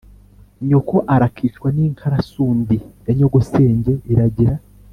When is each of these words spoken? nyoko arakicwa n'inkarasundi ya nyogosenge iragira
nyoko 0.67 0.95
arakicwa 1.13 1.67
n'inkarasundi 1.75 2.77
ya 3.05 3.13
nyogosenge 3.17 3.93
iragira 4.11 4.53